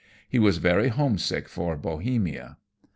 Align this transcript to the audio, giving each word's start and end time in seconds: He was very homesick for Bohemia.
He 0.27 0.39
was 0.39 0.57
very 0.57 0.87
homesick 0.87 1.47
for 1.47 1.77
Bohemia. 1.77 2.57